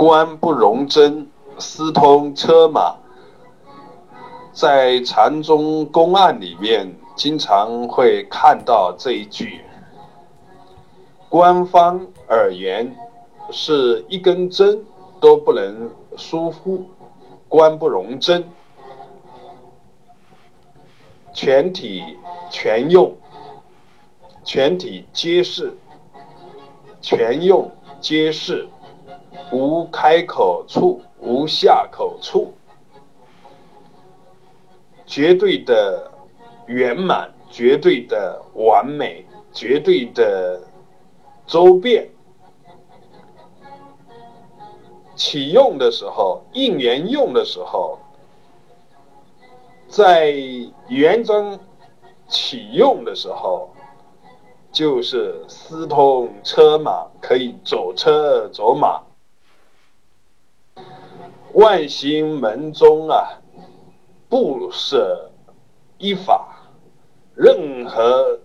[0.00, 2.96] 官不容真，私通车马。
[4.50, 9.60] 在禅宗公案里面，经常会看到这一句
[11.28, 12.96] ：“官方而言，
[13.50, 14.82] 是一根针
[15.20, 16.88] 都不能疏忽，
[17.46, 18.48] 官不容真，
[21.34, 22.16] 全体
[22.48, 23.14] 全用，
[24.44, 25.76] 全体皆是，
[27.02, 27.70] 全用
[28.00, 28.66] 皆是，
[29.52, 32.52] 无开口处，无下口处。”
[35.06, 36.10] 绝对的
[36.66, 40.60] 圆满，绝对的完美，绝对的
[41.46, 42.08] 周遍。
[45.16, 47.98] 启用的时候，应援用的时候，
[49.88, 50.32] 在
[50.88, 51.58] 原装
[52.28, 53.68] 启用的时候，
[54.70, 59.02] 就是私通车马，可以走车走马。
[61.60, 63.36] 万行门中啊。
[64.30, 65.30] 不舍
[65.98, 66.70] 依法，
[67.34, 68.38] 任何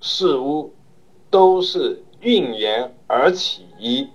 [0.00, 0.72] 事物
[1.28, 4.08] 都是运缘而起，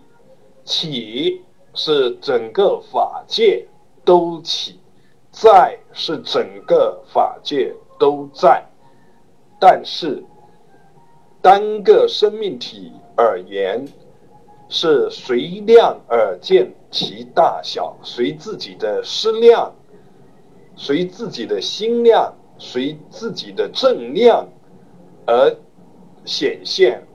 [0.64, 1.42] 起
[1.74, 3.68] 是整个法界
[4.06, 4.80] 都起，
[5.32, 8.66] 在是整个法界都在。
[9.60, 10.24] 但是
[11.42, 13.86] 单个生命体而言，
[14.70, 19.70] 是随量而见其大小，随自己的身量。
[20.78, 24.48] 随自己的心量，随自己的正量
[25.26, 25.58] 而
[26.24, 27.06] 显现，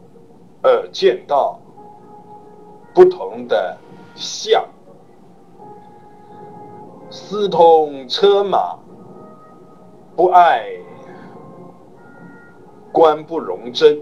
[0.62, 1.58] 而见到
[2.94, 3.78] 不同的
[4.14, 4.66] 相。
[7.10, 8.78] 私通车马，
[10.14, 10.66] 不爱
[12.92, 13.98] 官不容争，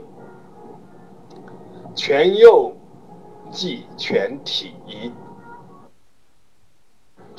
[1.95, 2.73] 全又
[3.51, 4.75] 即全体。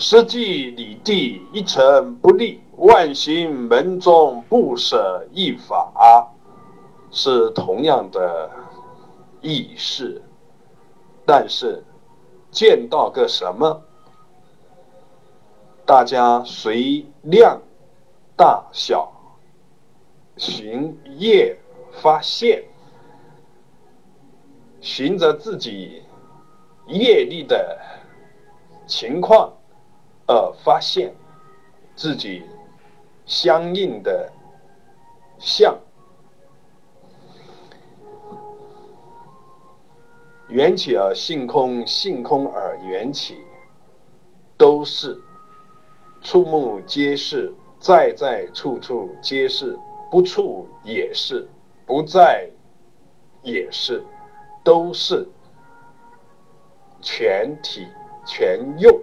[0.02, 6.32] 实际理地一尘不立，万行门中不舍一法，
[7.12, 8.50] 是同样的
[9.42, 10.24] 意思。
[11.26, 11.84] 但是
[12.50, 13.82] 见到个什么，
[15.86, 17.62] 大家随量
[18.38, 19.12] 大小
[20.38, 21.60] 寻业
[22.02, 22.64] 发现，
[24.80, 26.04] 循着自己
[26.88, 27.78] 业力的
[28.88, 29.52] 情况。
[30.30, 31.12] 而发现
[31.96, 32.44] 自己
[33.26, 34.32] 相应的
[35.40, 35.76] 相，
[40.48, 43.44] 缘起而性空，性空而缘起，
[44.56, 45.20] 都是
[46.22, 49.76] 触目皆是，在在处处皆是，
[50.12, 51.50] 不处也是，
[51.88, 52.48] 不在
[53.42, 54.06] 也是，
[54.64, 55.28] 都是
[57.02, 57.88] 全体
[58.28, 58.96] 全用。